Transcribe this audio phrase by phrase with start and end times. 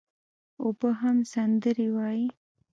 [0.63, 2.27] اوبه هم سندري وايي.